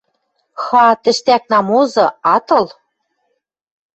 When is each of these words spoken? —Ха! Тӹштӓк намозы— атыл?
—Ха! 0.63 0.85
Тӹштӓк 1.03 1.43
намозы— 1.51 2.05
атыл? 2.35 2.65